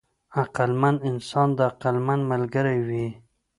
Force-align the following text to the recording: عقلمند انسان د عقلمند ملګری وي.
عقلمند 0.41 0.97
انسان 1.09 1.47
د 1.57 1.59
عقلمند 1.69 2.21
ملګری 2.31 2.79
وي. 2.87 3.07